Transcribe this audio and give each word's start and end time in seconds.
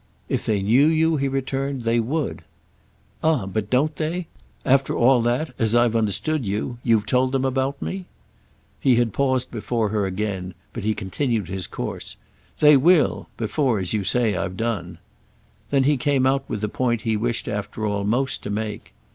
"If 0.29 0.47
they 0.47 0.63
knew 0.63 0.87
you," 0.87 1.17
he 1.17 1.27
returned, 1.27 1.83
"they 1.83 1.99
would." 1.99 2.41
"Ah 3.23 3.45
but 3.45 3.69
don't 3.69 3.95
they?—after 3.97 4.95
all 4.97 5.21
that, 5.21 5.53
as 5.59 5.75
I've 5.75 5.95
understood 5.95 6.43
you 6.43 6.79
you've 6.83 7.05
told 7.05 7.31
them 7.33 7.45
about 7.45 7.79
me?" 7.83 8.07
He 8.79 8.95
had 8.95 9.13
paused 9.13 9.51
before 9.51 9.89
her 9.89 10.07
again, 10.07 10.55
but 10.73 10.83
he 10.83 10.95
continued 10.95 11.49
his 11.49 11.67
course 11.67 12.15
"They 12.61 12.75
will—before, 12.77 13.77
as 13.77 13.93
you 13.93 14.03
say, 14.03 14.35
I've 14.35 14.57
done." 14.57 14.97
Then 15.69 15.83
he 15.83 15.97
came 15.97 16.25
out 16.25 16.45
with 16.49 16.61
the 16.61 16.67
point 16.67 17.01
he 17.03 17.11
had 17.11 17.21
wished 17.21 17.47
after 17.47 17.85
all 17.85 18.03
most 18.03 18.41
to 18.41 18.49
make. 18.49 18.93